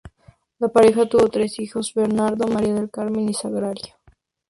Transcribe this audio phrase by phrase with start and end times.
[0.57, 3.93] La pareja tuvo tres hijos: Bernardo, María del Carmen y Sagrario.